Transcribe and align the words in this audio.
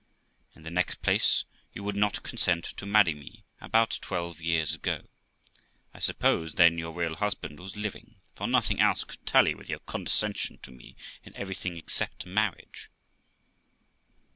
In 0.55 0.63
the 0.63 0.71
next 0.71 1.03
place, 1.03 1.45
you 1.73 1.83
would 1.83 1.95
not 1.95 2.23
consent 2.23 2.63
to 2.77 2.87
marry 2.87 3.13
me 3.13 3.43
about 3.59 3.99
twelve 4.01 4.41
years 4.41 4.73
ago; 4.73 5.03
I 5.93 5.99
suppose 5.99 6.55
then 6.55 6.79
your 6.79 6.91
real 6.91 7.13
husband 7.17 7.59
was 7.59 7.75
living, 7.75 8.15
for 8.33 8.47
nothing 8.47 8.79
else 8.81 9.03
could 9.03 9.23
tally 9.27 9.53
with 9.53 9.69
your 9.69 9.77
condescension 9.85 10.57
to 10.63 10.71
me 10.71 10.95
in 11.23 11.35
everything 11.35 11.77
except 11.77 12.25
marriage. 12.25 12.89